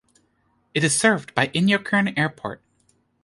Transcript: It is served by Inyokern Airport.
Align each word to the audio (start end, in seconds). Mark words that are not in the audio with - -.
It 0.73 0.83
is 0.83 0.97
served 0.97 1.35
by 1.35 1.49
Inyokern 1.49 2.17
Airport. 2.17 2.63